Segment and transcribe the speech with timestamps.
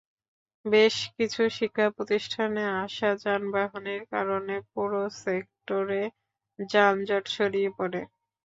[0.65, 6.01] বেশ কিছু শিক্ষাপ্রতিষ্ঠানে আসা যানবাহনের কারণে পুরো সেক্টরে
[6.69, 8.01] যানজট ছড়িয়ে পড়ে।